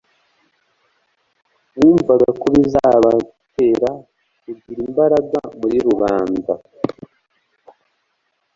[1.75, 3.91] bumvaga ko bizabatera
[4.63, 6.53] kugira imbaraga muri rubanda.